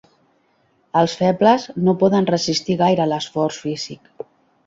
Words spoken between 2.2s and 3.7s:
resistir gaire l'esforç